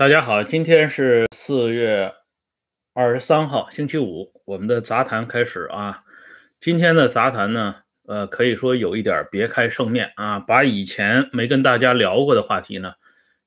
[0.00, 2.10] 大家好，今天是四月
[2.94, 6.04] 二十三号，星期五，我们的杂谈开始啊。
[6.58, 12.94] 今天的杂谈呢，呃，可以说有一点别开生面啊，把以前没跟大家聊过的话题呢，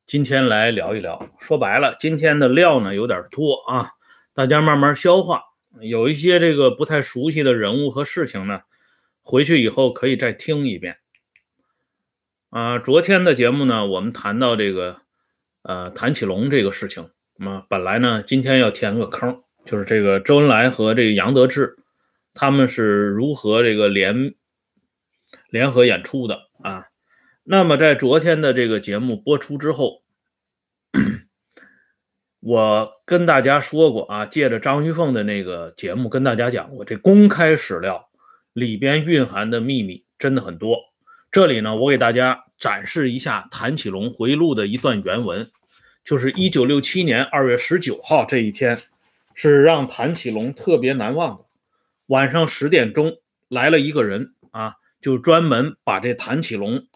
[0.06, 1.28] 今天来聊一聊。
[1.40, 3.90] 说白了，今天的料呢有点多啊，
[4.36, 5.42] 大家慢慢消化。
[5.82, 8.62] 有一些这个不太熟悉的人物和事情呢，
[9.24, 10.98] 回去以后可以再听一遍。
[12.52, 15.02] 啊，昨天的节目呢，我们谈到这个。
[15.64, 21.78] 呃，谭启龙这个事情，那么本来呢，今天要填个坑，就是这个周恩来和这个杨得志，
[22.34, 24.36] 他们是如何这个联
[25.50, 26.88] 联合演出的啊？
[27.44, 30.04] 那么在昨天的这个节目播出之后，
[32.42, 38.10] 我跟大家说过啊，借着张玉凤的那个节目跟大家讲过，这公开史料
[38.52, 40.78] 里边蕴含的秘密真的很多。
[41.32, 45.52] 这里呢，我给大家展示一下谭启龙回忆录的一段原文，
[46.02, 48.80] 就是一九六七年二月十九号这一天，
[49.34, 51.44] 是让谭启龙特别难忘的。
[52.06, 53.18] 晚上十点钟
[53.50, 56.88] 来了一个人啊，就专门把这谭启龙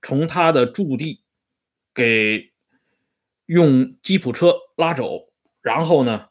[0.00, 1.24] 从他的驻地
[1.92, 2.52] 给
[3.46, 5.26] 用吉普车拉走，
[5.60, 6.28] 然后呢，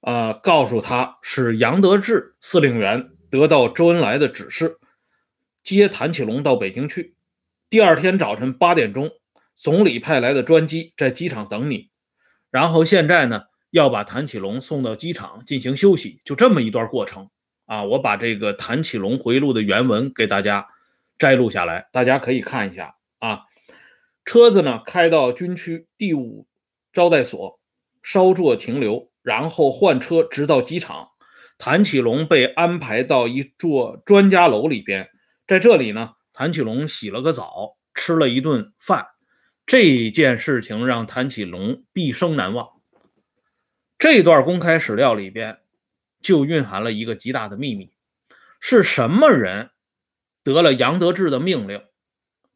[0.00, 4.78] 呃，告诉他是杨得志司令员得到周恩来的指示。
[5.62, 7.13] 接谭启龙到北京去。
[7.70, 9.10] 第二天早晨八点钟，
[9.56, 11.90] 总理派来的专机在机场等你。
[12.50, 17.30] 然后现在呢，要把谭启龙送到机场进行休息，就这么一段过程
[17.66, 17.82] 啊。
[17.82, 20.68] 我把这个谭启龙回路的原文给大家
[21.18, 23.40] 摘录下来，大家可以看一下啊。
[24.24, 26.46] 车子呢开到军区第五
[26.92, 27.58] 招待所，
[28.02, 31.08] 稍作停留，然后换车直到机场。
[31.58, 35.10] 谭启龙被安排到一座专家楼里边。
[35.46, 39.06] 在这里呢，谭启龙洗了个澡，吃了一顿饭，
[39.64, 42.82] 这件事情让谭启龙毕生难忘。
[43.96, 45.60] 这段公开史料里边
[46.20, 47.92] 就蕴含了一个极大的秘密：
[48.58, 49.70] 是什么人
[50.42, 51.84] 得了杨得志的命令，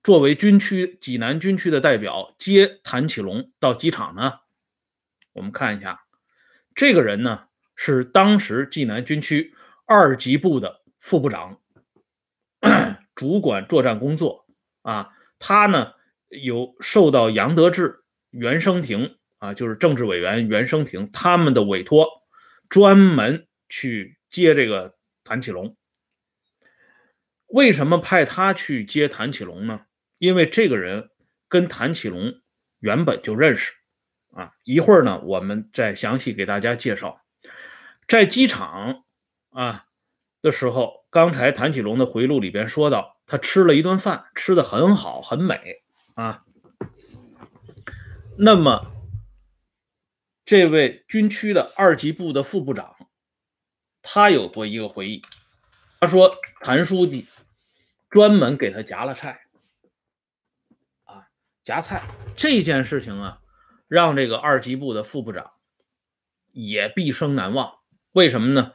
[0.03, 4.41] 作为军区济南军区的代表接谭启龙到机场呢？
[5.35, 6.03] 我们看一下，
[6.75, 7.45] 这个人呢
[7.77, 9.55] 是当时济南军区
[9.87, 11.61] 二级部的副部长。
[13.19, 14.47] 主管作战工作
[14.83, 15.95] 啊，他呢
[16.29, 22.07] 有受到杨得志、袁生平啊，就是政治委员袁生平他们的委托，
[22.69, 25.77] 专门去接这个谭启龙。
[27.49, 29.87] 为什么派他去接谭启龙呢？
[30.21, 31.11] 因为这个人
[31.49, 32.41] 跟谭启龙
[32.79, 33.73] 原本就认识
[34.31, 34.53] 啊。
[34.63, 37.21] 一会儿呢，我们再详细给大家介绍，
[38.07, 39.03] 在机场
[39.51, 39.87] 啊
[40.43, 40.99] 的时候。
[41.11, 45.77] 刚才谭启龙的回忆录里边说到，他吃了一顿饭，吃的很好，很美
[46.17, 46.45] 啊。
[48.37, 48.93] 那么，
[50.45, 52.95] 这位军区的二级部的副部长，
[54.03, 55.23] 他有过一个回忆，
[55.99, 57.27] 他说谭书记
[58.11, 59.41] 专门给他夹了菜，
[61.05, 61.29] 啊，
[61.65, 62.03] 夹菜
[62.37, 63.41] 这件事情啊，
[63.89, 65.53] 让这个二级部的副部长
[66.53, 67.79] 也毕生难忘。
[68.13, 68.75] 为什么呢？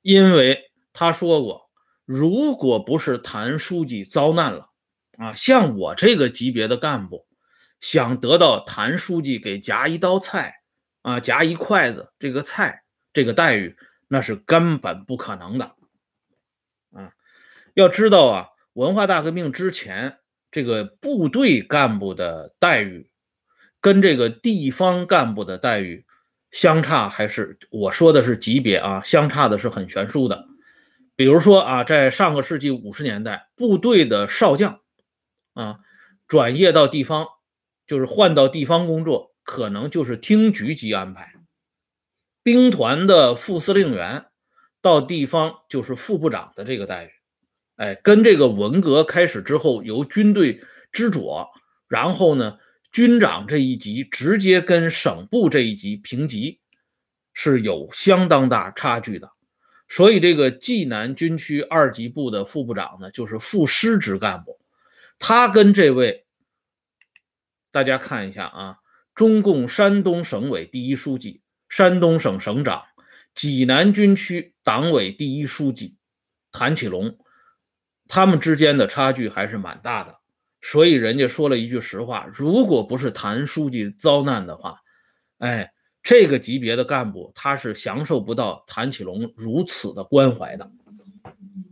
[0.00, 1.70] 因为他说过。
[2.04, 4.70] 如果不是谭书记遭难了，
[5.18, 7.26] 啊，像我这个级别的干部，
[7.80, 10.56] 想得到谭书记给夹一刀菜，
[11.02, 12.82] 啊，夹一筷子这个菜，
[13.12, 13.76] 这个待遇，
[14.08, 15.76] 那是根本不可能的，
[16.90, 17.12] 啊，
[17.74, 20.18] 要知道啊，文化大革命之前，
[20.50, 23.08] 这个部队干部的待遇，
[23.80, 26.04] 跟这个地方干部的待遇
[26.50, 30.48] 相差，还是我说的是级别啊，相差的是很悬殊的。
[31.22, 34.80] 比如说啊，在上个世纪五十年代，部队的少将
[35.54, 35.78] 啊，
[36.26, 37.28] 转业到地方，
[37.86, 41.38] 就是换到地方工作，可能就是厅局级安排；
[42.42, 44.26] 兵团的副司令员
[44.80, 47.10] 到地方就是副部长的这个待遇。
[47.76, 50.60] 哎，跟这个文革开始之后，由军队
[50.90, 51.50] 支左，
[51.86, 52.58] 然后呢，
[52.90, 56.58] 军长这一级直接跟省部这一级平级，
[57.32, 59.31] 是有相当大差距的。
[59.94, 64.58] 所以，这个济南军区二级部的副部长呢，就是副师职干部。
[65.18, 66.24] 他跟这位，
[67.70, 68.76] 大家看一下啊，
[69.14, 72.84] 中共山东省委第一书记、山东省省长、
[73.34, 75.98] 济南军区党委第一书记
[76.52, 77.18] 谭启龙，
[78.08, 80.20] 他们之间的差距还是蛮大的。
[80.62, 84.78] 所以，人家说了一句实话：如果不是谭书记遭难的话，
[85.36, 85.74] 哎。
[86.02, 90.70] 这个级别的干部，他是享受不到谭启龙如此的关怀的。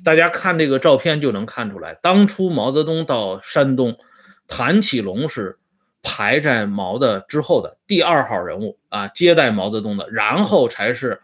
[0.04, 3.98] 大家看这个照片就能看出来，当初毛泽东到山东，
[4.46, 5.58] 谭启龙是
[6.02, 11.20] 排在毛的之后的第二号人物啊，接待毛泽东的，然后才是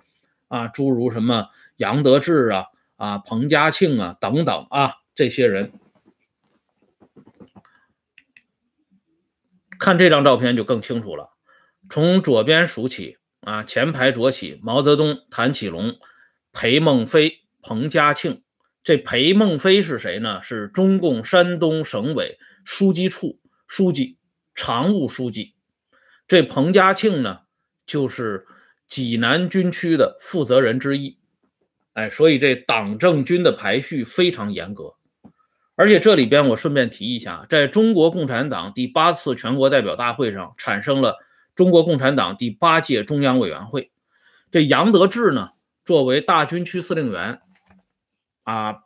[0.49, 2.67] 啊，诸如什么杨得志啊、
[2.97, 5.73] 啊彭家庆啊等等啊这些人。
[9.79, 11.31] 看这张照片就更清楚了，
[11.89, 15.97] 从左边数起啊，前排左起，毛泽东、谭启龙、
[16.53, 18.43] 裴孟非、彭家庆。
[18.83, 20.41] 这裴孟非是谁呢？
[20.43, 24.17] 是中共山东省委书记处书记、
[24.55, 25.55] 常务书记。
[26.29, 27.41] 这彭家庆呢，
[27.85, 28.47] 就是
[28.87, 31.19] 济南军区的负责人之一。
[31.95, 34.95] 哎，所以这党政军的排序非常严格。
[35.75, 41.17] 而且这里边我顺便提一下，在中国共产党第八次全国代表大会上，产生了
[41.57, 43.91] 中国共产党第八届中央委员会。
[44.53, 45.51] 这杨得志呢，
[45.85, 47.41] 作为大军区司令员。
[48.45, 48.83] 啊，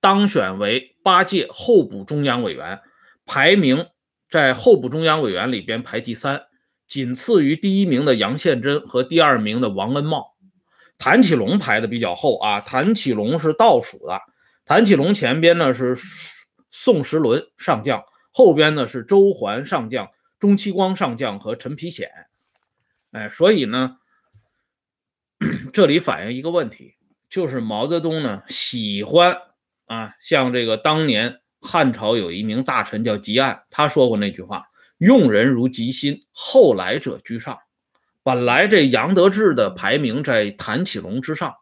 [0.00, 2.80] 当选为八届候补中央委员，
[3.26, 3.88] 排名
[4.30, 6.44] 在候补中央委员里边排第三，
[6.86, 10.36] 仅次于第一名的杨宪珍和第二名的王恩茂。
[10.96, 14.18] 谭启龙排的比较后啊，谭启龙是倒数的。
[14.64, 15.94] 谭启龙前边呢是
[16.70, 18.02] 宋时轮上将，
[18.32, 20.08] 后边呢是周桓上将、
[20.38, 22.10] 钟期光上将和陈丕显。
[23.12, 23.98] 哎，所以呢，
[25.72, 26.94] 这里反映一个问题。
[27.28, 29.36] 就是毛泽东呢，喜欢
[29.84, 34.64] 啊，像这个当年汉朝有一名大臣叫汲黯，他说过那句话
[34.96, 37.58] ：“用人如吉心，后来者居上。”
[38.24, 41.54] 本来这杨得志的排名在谭启龙之上，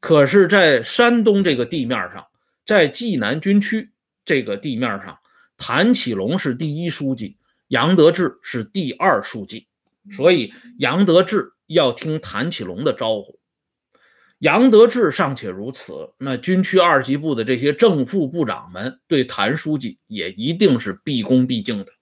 [0.00, 2.26] 可是，在山东这个地面上，
[2.66, 3.92] 在济南军区
[4.24, 5.18] 这个地面上，
[5.56, 9.68] 谭启龙是第一书记，杨得志是第二书记，
[10.10, 13.40] 所以杨得志要听谭启龙的招呼。
[14.38, 21.92] 杨得志尚且如此，那军区二级部的这些正副部长们对谭书记也一定是毕恭毕敬的。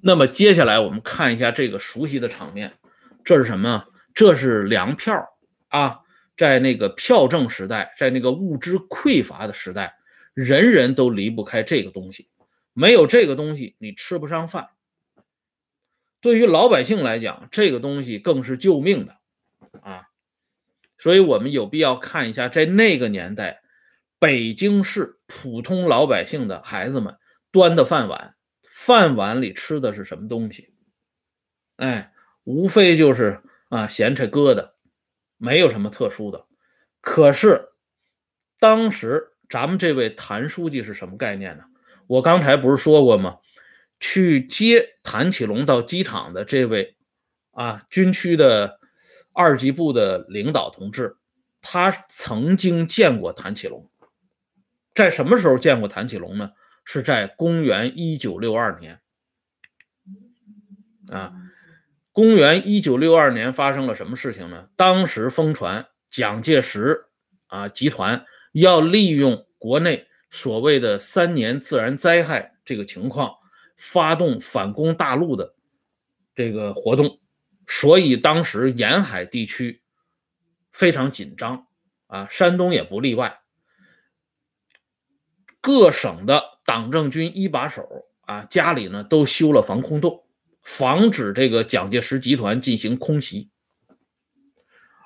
[0.00, 2.74] 那么接下来我们看一下这个熟悉的场面，
[3.24, 3.86] 这是什么？
[4.14, 5.26] 这是粮票
[5.68, 6.00] 啊！
[6.36, 9.94] 在那个票证时代，在那个物资匮乏的时代，
[10.34, 12.28] 人人都离不开这个东西，
[12.74, 14.68] 没有这个东西，你吃不上饭。
[16.20, 19.16] 对于老百姓来讲，这个东西更是救命的。
[19.80, 20.08] 啊，
[20.98, 23.62] 所以我们有必要看一下，在那个年代，
[24.18, 27.16] 北京市普通老百姓的孩子们
[27.50, 28.34] 端的饭碗，
[28.68, 30.74] 饭碗里吃的是什么东西？
[31.76, 32.12] 哎，
[32.44, 34.72] 无非就是啊咸菜疙瘩，
[35.36, 36.46] 没有什么特殊的。
[37.00, 37.68] 可是
[38.58, 41.64] 当时咱们这位谭书记是什么概念呢？
[42.06, 43.38] 我刚才不是说过吗？
[43.98, 46.96] 去接谭启龙到机场的这位
[47.52, 48.80] 啊军区的。
[49.36, 51.16] 二级部的领导同志，
[51.60, 53.90] 他曾经见过谭启龙，
[54.94, 56.52] 在什么时候见过谭启龙呢？
[56.84, 59.00] 是在公元一九六二年。
[61.10, 61.32] 啊，
[62.12, 64.68] 公元一九六二年发生了什么事情呢？
[64.76, 67.06] 当时疯传蒋介石
[67.48, 73.36] 啊集团要利用国内所谓的三年自然灾害这个情况，
[73.76, 75.54] 发动反攻大陆的
[76.34, 77.20] 这个活动。
[77.68, 79.84] 所以当时沿海地区
[80.72, 81.68] 非常紧张
[82.08, 83.42] 啊，山东也不例外。
[85.60, 87.88] 各省的党政军一把手
[88.22, 90.26] 啊，家里呢都修了防空洞，
[90.64, 93.52] 防止这个蒋介石集团进行空袭。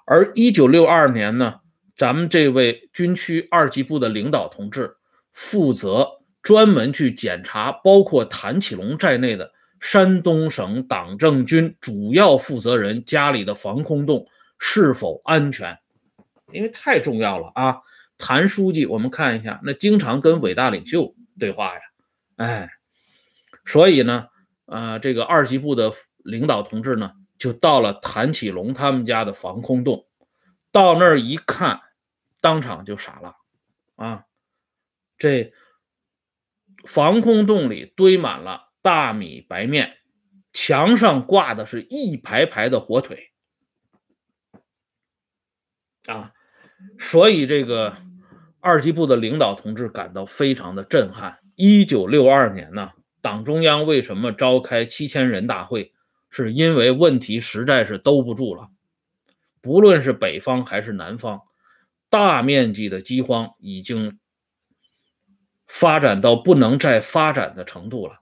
[0.07, 1.61] 而一九六二年呢，
[1.95, 4.97] 咱们这位军区二级部的领导同志
[5.39, 9.53] 负责专门去检查，包括谭启龙在内的。
[9.81, 14.27] 山东省党政军主要负责人家里的防空洞
[14.59, 15.79] 是否安全？
[16.53, 17.79] 因为太重要了啊！
[18.19, 21.81] 谭书记，我们看一下，那经常跟伟大领袖对话呀，
[22.39, 22.71] 哎，
[23.65, 24.27] 所以呢，
[24.67, 25.93] 呃，这个二级部的
[26.25, 30.07] 领导同志呢，就到了谭启龙他们家的防空洞，
[30.73, 31.79] 到那儿一看，
[32.41, 33.37] 当场就傻了
[33.95, 34.25] 啊！
[35.19, 35.53] 这
[36.85, 38.69] 防空洞里堆满了。
[38.81, 39.99] 大米白面，
[40.53, 43.33] 墙上挂的是一排排的火腿
[46.07, 46.33] 啊，
[46.97, 47.99] 所以这个
[48.61, 51.41] 二级部的领导同志感到非常的震撼。
[51.57, 55.93] 一九六二年呢，党中央为什么召开七千人大会？
[56.31, 58.71] 是因为问题实在是兜不住了，
[59.61, 61.41] 不论是北方还是南方，
[62.09, 64.19] 大面积的饥荒已经
[65.69, 68.15] 发展到不能再发展的程度了。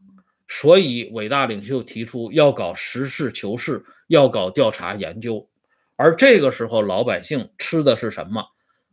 [0.48, 5.48] 所以，伟大领袖提出要搞实事求是，要搞调查研究。
[5.96, 8.44] 而这个时候，老百姓吃的是什么？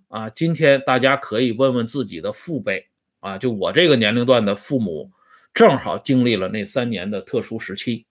[0.08, 2.88] 啊，今天大家可以问问自己的父辈
[3.20, 5.12] 啊，就我这个年龄段的父母
[5.54, 8.06] 正好经历了那三年的特殊时期。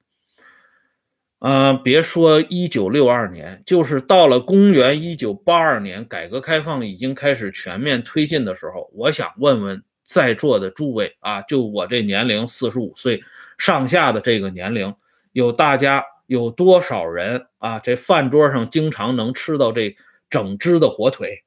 [1.38, 9.82] 啊，别说一九六二年，就是到了公元一九八二年，改革开放已经开始全面推进的时候，我想问问
[10.12, 13.22] 在座的诸位啊，就我这年龄四十五岁
[13.56, 14.94] 上下的这个年龄，
[15.32, 17.78] 有大家有多少人啊？
[17.78, 19.96] 这饭桌上经常能吃到这
[20.28, 21.44] 整只的火腿，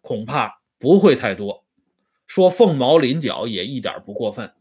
[0.00, 1.64] 恐怕不会太多。
[2.26, 4.52] 说凤毛麟角也一点不过分。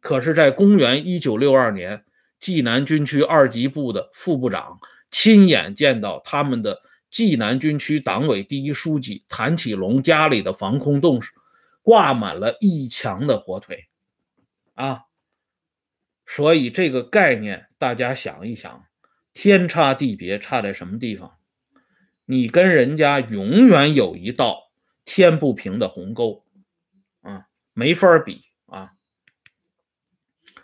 [0.00, 2.04] 可是，在公元一九六二年。
[2.40, 11.32] 济南军区二级部的副部长亲眼见到他们的济南军区党委第一书记谭启龙家里的防空洞时
[11.90, 13.88] 挂满了一墙的火腿，
[14.74, 15.06] 啊，
[16.24, 18.86] 所以这个概念大家想一想，
[19.32, 21.36] 天差地别，差在什么地方？
[22.26, 24.70] 你跟人家永远有一道
[25.04, 26.46] 天不平的鸿沟，
[27.22, 28.92] 啊，没法比啊，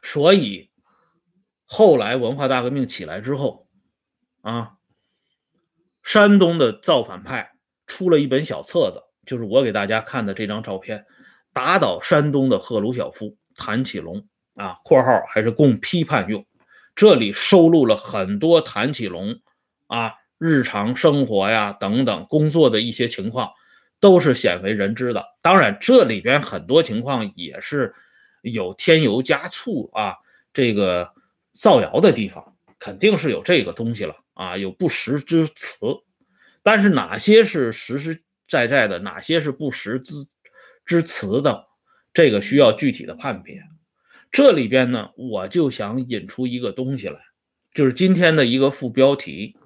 [0.01, 0.71] 所以。
[1.69, 3.67] 后来文化大革命起来之后，
[4.43, 4.77] 啊，
[6.01, 7.57] 山东的造反派
[7.89, 11.05] 出了一本小册子，就是我给大家看的这张照片，
[11.53, 16.47] 打倒山东的赫鲁晓夫谭启龙啊（括号还是供批判用）。
[16.97, 19.35] 这里收录了很多谭启龙
[19.89, 23.51] 啊日常生活呀等等工作的一些情况，
[24.01, 25.25] 都是鲜为人知的。
[25.43, 27.95] 当然，这里边很多情况也是
[28.41, 30.15] 有添油加醋啊，
[30.55, 31.13] 这个。
[31.59, 35.87] 造谣的地方肯定是有这个东西了啊，有不实之词，
[36.63, 40.15] 但是哪些是实实在在的，哪些是不实之
[40.85, 41.67] 之词的，
[42.13, 43.63] 这个需要具体的判别。
[44.31, 47.19] 这里边呢，我就想引出一个东西来，
[47.75, 49.57] 就是今天的一个副标题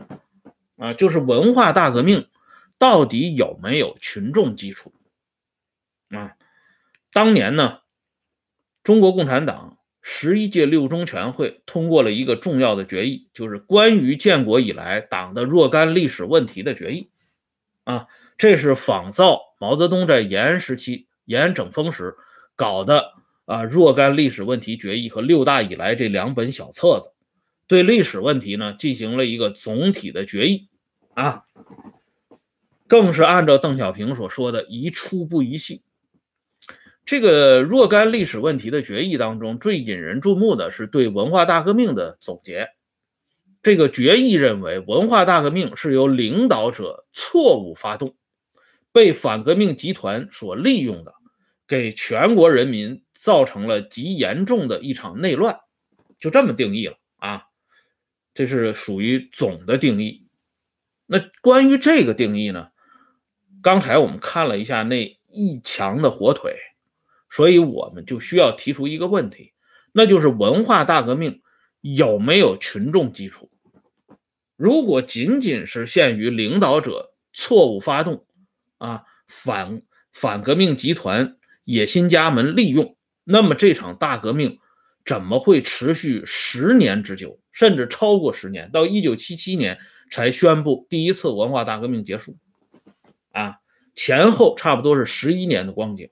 [0.76, 2.28] 啊，就是文化大革命
[2.78, 4.92] 到底有没有群众基础
[6.10, 6.37] 啊？
[7.12, 7.80] 当年呢，
[8.82, 9.76] 中国共产党。
[10.02, 17.10] 十一届六中全会通过了一个重要的决议，就是关于建国以来党的若干历史问题的决议。
[17.84, 18.06] 啊，
[18.40, 22.14] 这是仿造毛泽东在延安时期、延安整风时
[22.56, 23.12] 搞的
[23.44, 27.12] 啊若干历史问题决议和六大以来这两本小册子，
[27.66, 30.70] 对历史问题呢进行了一个总体的决议。
[31.12, 31.44] 啊，
[32.87, 35.82] 更是按照邓小平所说的“宜出不宜细”。
[37.04, 42.70] 这个若干历史问题的决议当中，最引人注目的是对文化大革命的总结。
[43.62, 48.14] 这个决议认为，文化大革命是由领导者错误发动，
[48.92, 51.14] 被反革命集团所利用的，
[51.66, 55.59] 给全国人民造成了极严重的一场内乱。
[56.18, 57.44] 就这么定义了啊，
[58.35, 60.26] 这是属于总的定义。
[61.06, 62.68] 那关于这个定义呢？
[63.62, 66.56] 刚才我们看了一下那一墙的火腿。
[67.32, 69.52] 所以，我们就需要提出一个问题，
[69.92, 71.42] 那就是文化大革命
[71.80, 73.52] 有没有群众基础？
[74.56, 78.26] 如果仅仅是限于领导者错误发动，
[78.80, 84.58] 啊，反反革命集团野心家们利用，那么这场大革命
[85.04, 88.70] 怎么会持续十年之久，甚至超过十年？
[88.72, 89.78] 到一九七七年
[90.10, 92.38] 才宣布第一次文化大革命结束，
[93.32, 93.58] 啊，
[93.94, 96.08] 前后差不多是十一年的光景。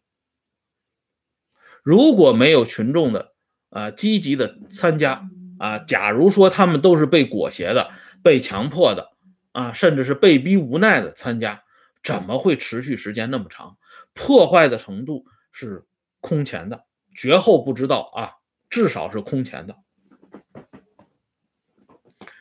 [1.82, 3.32] 如果没有群众的
[3.70, 5.26] 啊积极的参加
[5.58, 7.90] 啊，假如说他们都是被裹挟的、
[8.22, 9.10] 被强迫的
[9.52, 11.62] 啊，甚至是被逼无奈的参加，
[12.02, 13.78] 怎么会持续时间那么长？
[14.14, 15.86] 破坏的程度是
[16.20, 18.32] 空前的，绝后不知道啊，
[18.70, 19.76] 至少是空前的。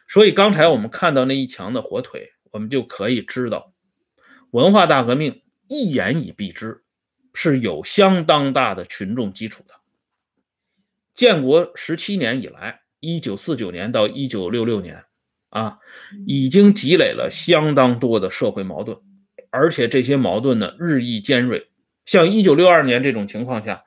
[0.08, 3.74] 所以刚才我们看到那一墙的火腿，我们就可以知道，
[4.52, 6.84] 文化大革命一言以蔽之。
[7.40, 9.76] 是有相当大的群众基础的。
[11.14, 15.06] 建国十七年以来，一九四九年到一九六六年，
[15.50, 15.78] 啊，
[16.26, 18.98] 已经积累了相当多的社会矛盾，
[19.58, 21.70] 而且这些矛盾呢日益尖锐。
[22.06, 23.84] 像一九六二年这种情况下，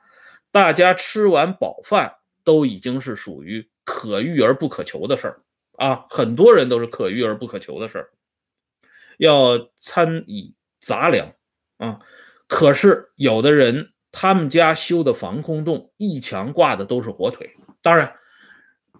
[0.51, 5.41] 大家吃完饱饭都已经是属于可遇而不可求的事儿
[5.77, 8.09] 啊，很多人都是可遇而不可求的事儿，
[9.17, 11.33] 要餐以杂粮
[11.77, 11.99] 啊。
[12.47, 17.49] 可是有的人，他们家修的防空洞一墙挂的都是火腿，
[17.81, 18.13] 当然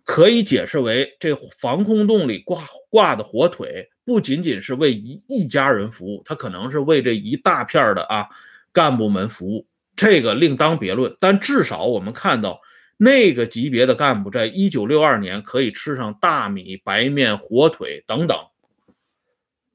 [0.04, 2.60] 可以解释为这防空洞里挂
[2.90, 8.28] 挂的火腿不仅仅是为一一家人服务，他可能是为这一大片的啊
[8.72, 11.16] 干部们服务，这个另当别论。
[11.20, 12.60] 但至少我们看到
[12.98, 18.38] 那个级别的干部，在一九六二年可以吃上大米、白面、火腿等等。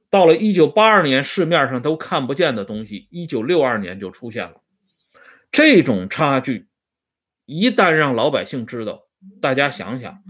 [0.09, 4.63] 到了一九八二年，市面上都看不见的东西，一九六二年就出现了。
[5.51, 6.69] 这种差距
[7.45, 9.03] 一旦让老百姓知道，
[9.41, 10.23] 大家想想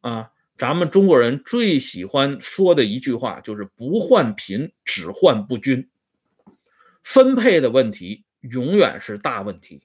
[0.00, 5.90] 啊，咱们中国人最喜欢说的一句话就是“不患贫，只患不均”。
[7.02, 9.82] 分配的问题永远是大问题，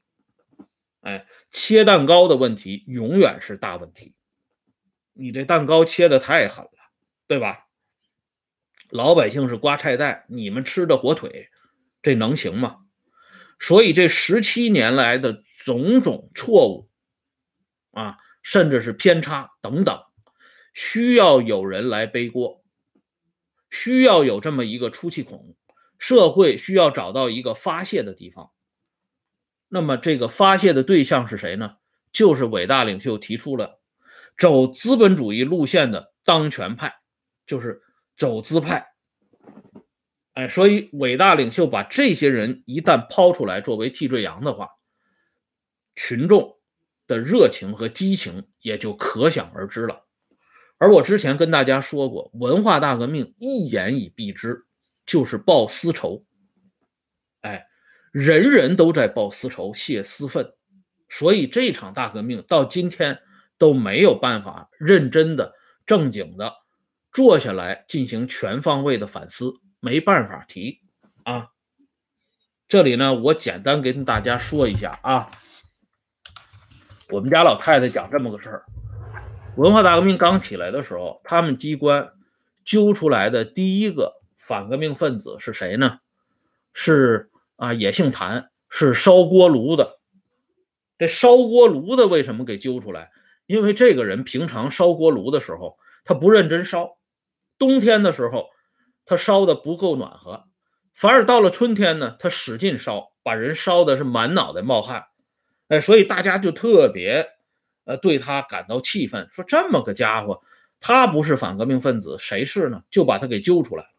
[1.02, 4.14] 哎，切蛋糕的问题永远是大问题。
[5.14, 6.72] 你这蛋糕切的太狠了，
[7.28, 7.68] 对吧？
[8.90, 11.50] 老百姓是刮菜袋，你们吃的火腿，
[12.02, 12.78] 这能行吗？
[13.60, 16.90] 所以这十七年来的种种错误
[17.92, 20.02] 啊，甚至是偏差等等，
[20.74, 22.64] 需要有人来背锅，
[23.70, 25.56] 需要有这么一个出气孔。
[25.98, 28.52] 社会需要找到一个发泄的地方，
[29.68, 31.76] 那么这个发泄的对象是谁呢？
[32.14, 33.82] 就是伟大领袖提出了
[34.38, 37.02] 走资本主义路线的当权派，
[37.46, 37.82] 就是
[38.16, 38.94] 走资派。
[40.36, 44.70] 哎，所以伟大领袖把这些人一旦抛出来作为替罪羊的话，
[45.96, 46.60] 群众
[47.08, 50.08] 的热情和激情也就可想而知了。
[50.80, 54.66] 而我之前跟大家说过，文化大革命一言以蔽之。
[55.06, 56.24] 就是报私仇，
[57.42, 57.66] 哎，
[58.12, 60.54] 人人都在报私仇、泄私愤，
[61.08, 63.20] 所以这场大革命到今天
[63.58, 65.56] 都没有办法认真的、
[65.88, 66.54] 正经的
[67.12, 70.80] 坐下来进行全方位的反思，没办法提
[71.24, 71.48] 啊。
[72.68, 75.32] 这里呢，我简单跟大家说一下啊，
[77.10, 78.64] 我们家老太太讲这么个事儿：
[79.60, 82.14] 文化大革命刚起来的时候，他们机关
[82.64, 84.18] 揪出来的第一个。
[84.38, 86.00] 反革命分子是谁呢？
[86.74, 90.00] 是啊，也姓谭，是烧锅炉的。
[90.98, 93.12] 这烧锅炉的为什么给揪出来？
[93.48, 96.98] 因为这个人平常烧锅炉的时候，他不认真烧，
[97.58, 98.48] 冬天的时候
[99.06, 100.46] 他烧的不够暖和，
[100.94, 105.04] 反而到了春天呢，他使劲烧，把人烧的是满脑袋冒汗。
[105.68, 107.28] 哎，所以大家就特别
[107.90, 110.44] 呃对他感到气愤，说这么个家伙，
[110.80, 112.84] 他不是反革命分子，谁是呢？
[112.92, 113.90] 就把他给揪出来了。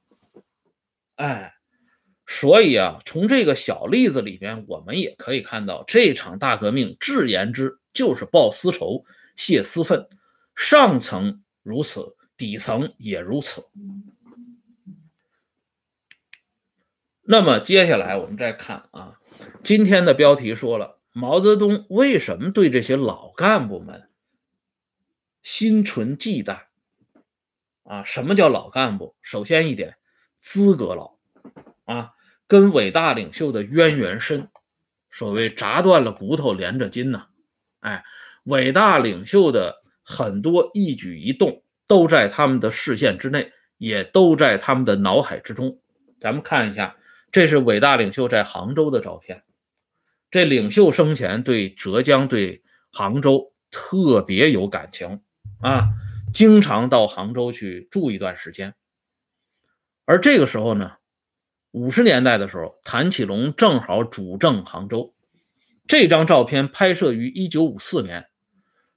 [1.16, 1.54] 哎，
[2.24, 10.08] 所以啊，从这个小例子里边，我们也可以看到，这场大革命，至言之就是报私仇、泄私愤，
[10.54, 13.66] 上层如此，底层也如此。
[17.22, 19.18] 那么接下来我们再看啊，
[19.64, 24.08] 今天的标题说了，毛泽东为什么对这些老干部们
[25.42, 26.66] 心存忌惮？
[27.82, 29.16] 啊，什么叫老干部？
[29.20, 29.96] 首先一点。
[30.38, 31.18] 资格老
[31.84, 32.12] 啊，
[32.46, 34.48] 跟伟大领袖的渊源深，
[35.10, 37.26] 所谓砸断了骨头连着筋呐。
[37.80, 38.02] 哎，
[38.44, 45.78] 伟大领袖的很多一举一动都在他们的视线之内，也都在他们的脑海之中。
[46.18, 46.96] 咱们看一下，
[47.30, 49.42] 这是伟大领袖在杭州的照片。
[50.30, 52.62] 这领袖生前对浙江、对
[52.92, 55.22] 杭州特别有感情
[55.60, 55.88] 啊，
[56.32, 58.74] 经常到杭州去住一段时间。
[60.04, 60.98] 而这个时候呢，
[61.72, 65.14] 五十年代的时候，谭启龙正好主政杭州。
[65.86, 68.28] 这张照片拍摄于一九五四年，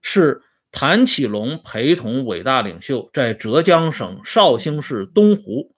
[0.01, 5.75] 是谭启龙陪同伟大领袖在浙江省绍兴市东湖，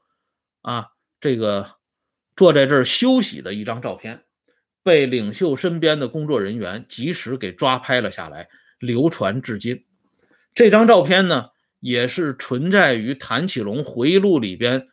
[0.62, 0.90] 啊，
[1.22, 1.78] 这个
[2.36, 4.26] 坐在这儿休息的一张照片，
[4.86, 9.84] 被领袖身边的工作人员及时给抓拍了下来，流传至今。
[10.54, 14.88] 这张照片呢，也是存在于谭启龙回忆录里边。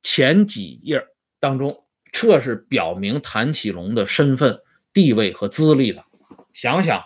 [0.00, 1.06] 前几页
[1.38, 4.60] 当中，这是表明谭启龙的身份
[4.94, 6.02] 地位和资历的。
[6.54, 7.04] 想想，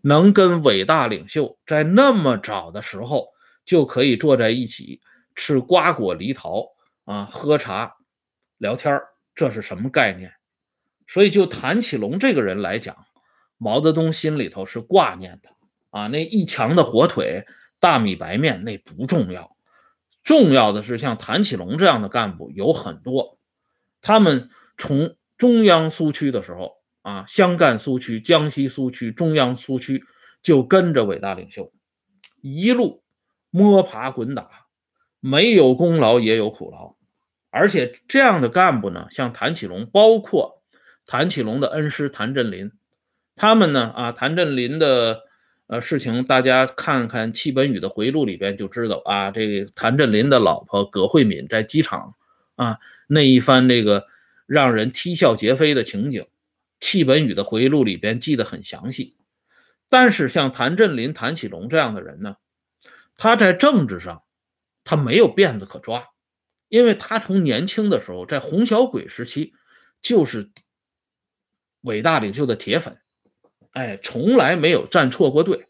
[0.00, 3.26] 能跟伟大领袖在那么早的时候
[3.66, 5.02] 就可以坐在一起
[5.34, 6.64] 吃瓜果梨桃
[7.04, 7.94] 啊，喝茶
[8.56, 8.98] 聊天
[9.34, 10.32] 这是什么概念？
[11.06, 12.96] 所以，就谭启龙这个人来讲，
[13.58, 15.50] 毛泽东心里头是挂念的
[15.90, 16.06] 啊。
[16.08, 17.44] 那一墙的火腿、
[17.78, 19.56] 大米白面那不重要。
[20.22, 23.38] 重要的是，像谭启龙这样的干部有很多，
[24.00, 30.02] 他们从中央苏区的时候啊，湘赣苏区、江西苏区、中央苏区
[30.40, 31.70] 就跟着伟大领袖
[32.40, 33.02] 一路
[33.50, 34.48] 摸爬滚打，
[35.20, 36.96] 没有功劳也有苦劳，
[37.50, 40.62] 而且这样的干部呢，像谭启龙，包括
[41.06, 42.72] 谭启龙的恩师谭震林，
[43.34, 45.24] 他们呢啊，谭震林的。
[45.66, 52.16] 呃，事情大家看看戚本禹的回忆录里边就知道啊，这个谭震林的老婆葛慧敏在机场
[52.54, 54.04] 啊那一番这个
[54.44, 56.26] 让人啼笑皆非的情景，
[56.80, 59.16] 戚本禹的回忆录里边记得很详细。
[59.88, 62.36] 但是像谭震林、谭启龙这样的人呢，
[63.16, 64.22] 他在政治上
[64.84, 66.08] 他没有辫子可抓，
[66.68, 69.54] 因为他从年轻的时候在红小鬼时期
[70.02, 70.50] 就是
[71.84, 72.98] 伟大领袖的铁粉。
[73.72, 75.68] 哎，从来没有站错过队，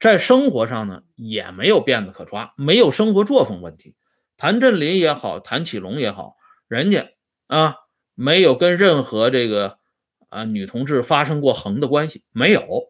[0.00, 3.94] 在生活上呢也没有辫子可抓，没有生活作风问题。
[4.36, 6.36] 谭震林也好，谭启龙也好，
[6.68, 7.10] 人家
[7.46, 7.76] 啊
[8.14, 9.78] 没有跟任何这个
[10.28, 12.88] 啊女同志发生过横的关系，没有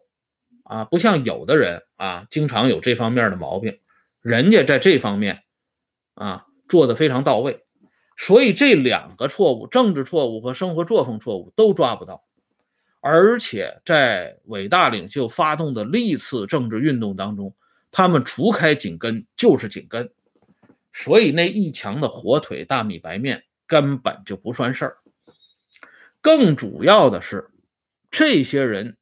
[0.63, 3.79] 啊，不像有的人啊，经常有这方面的毛病，
[4.21, 5.43] 人家在这方面
[6.15, 7.65] 啊做的非常到位，
[8.17, 12.26] 所以这两个错误，政治错误和生活作风错误都抓不到，
[13.09, 17.55] 而且在伟大领袖发动的历次政治运动当中，
[17.89, 20.11] 他们除开紧跟就是紧跟。
[20.91, 24.97] 所以那一墙的火腿大米白面根本就不算事儿。
[26.19, 27.49] 更主要的是，
[28.11, 28.97] 这些人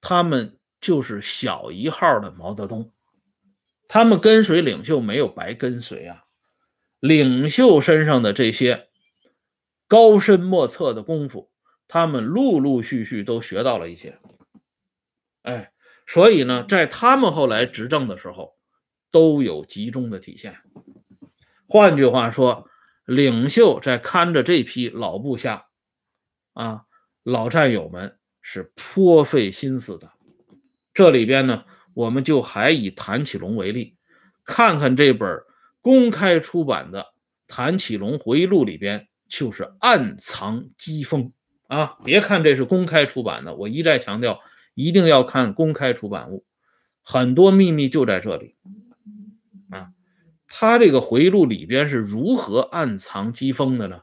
[0.00, 2.90] 他们就是小一号的毛泽东，
[3.86, 6.24] 他们跟随领袖没有白跟随啊。
[6.98, 8.88] 领袖身上的这些
[9.86, 11.50] 高深莫测的功夫，
[11.88, 14.20] 他们陆陆续续都学到了一些。
[15.42, 15.72] 哎，
[16.06, 18.56] 所以呢，在他们后来执政的时候。
[19.10, 20.58] 都有集中的体现。
[21.66, 22.68] 换句话说，
[23.06, 25.68] 领袖在看着这批老部下，
[26.52, 26.82] 啊，
[27.22, 30.12] 老战友们是颇费心思的。
[30.92, 33.96] 这里边呢，我们就还以谭启龙为例，
[34.44, 35.42] 看看这本
[35.80, 37.00] 公开出版的
[37.46, 41.32] 《谭启龙回忆录》里边，就是暗藏机锋
[41.68, 41.96] 啊！
[42.02, 44.40] 别看这是公开出版的，我一再强调，
[44.74, 46.44] 一定要看公开出版物，
[47.02, 48.56] 很多秘密就在这里。
[49.70, 49.90] 啊
[50.48, 54.00] 他这个回忆录里边是如何暗藏机锋的呢？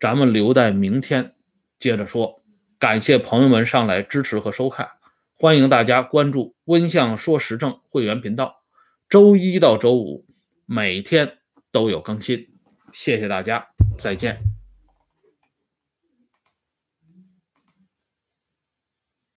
[0.00, 1.34] 咱们留待明天
[1.78, 2.42] 接着说。
[2.78, 4.90] 感谢朋友们上来支持和收看，
[5.34, 8.56] 欢迎大家关注“温相说时政”会员频道，
[9.08, 10.26] 周一到周五
[10.66, 11.38] 每天
[11.70, 12.48] 都有更新。
[12.92, 14.55] 谢谢大家，再见。